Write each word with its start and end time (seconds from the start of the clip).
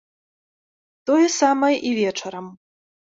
Тое 1.09 1.27
самае 1.39 1.69
і 1.91 1.91
вечарам. 1.99 2.47